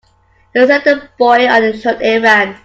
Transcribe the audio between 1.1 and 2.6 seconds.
boy on a short errand.